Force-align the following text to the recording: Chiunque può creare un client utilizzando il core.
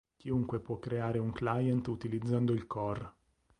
Chiunque 0.17 0.59
può 0.59 0.79
creare 0.79 1.19
un 1.19 1.31
client 1.31 1.85
utilizzando 1.85 2.53
il 2.53 2.65
core. 2.65 3.13